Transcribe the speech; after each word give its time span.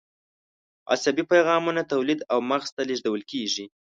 عصبي 0.93 1.23
پیغامونه 1.31 1.81
تولید 1.91 2.19
او 2.31 2.39
مغز 2.51 2.69
ته 2.75 2.81
لیږدول 2.89 3.21
کېږي. 3.31 3.65